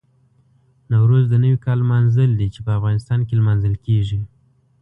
[0.91, 4.19] نوروز د نوي کال لمانځل دي چې په افغانستان کې لمانځل کېږي.